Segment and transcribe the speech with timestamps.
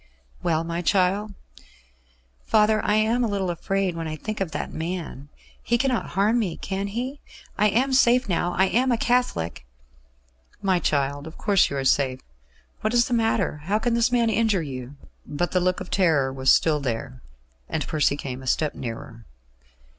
[0.41, 1.35] "Well, my child?"
[2.43, 5.29] "Father, I am a little afraid when I think of that man.
[5.61, 7.21] He cannot harm me, can he?
[7.55, 8.53] I am safe now?
[8.55, 9.63] I am a Catholic?"
[10.63, 12.19] "My child, of course you are safe.
[12.79, 13.57] What is the matter?
[13.65, 17.21] How can this man injure you?" But the look of terror was still there,
[17.69, 19.27] and Percy came a step nearer.